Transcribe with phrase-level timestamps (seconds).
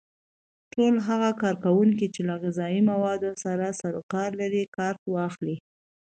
[0.73, 5.55] ټول هغه کارکوونکي چې له غذایي موادو سره سرو کار لري کارت واخلي.